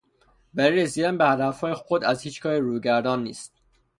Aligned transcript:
برای 0.53 0.83
رسیدن 0.83 1.17
به 1.17 1.25
هدفهای 1.27 1.73
خود 1.73 2.03
از 2.03 2.21
هیچ 2.21 2.41
کاری 2.41 2.59
روگردان 2.59 3.23
نیست. 3.23 3.53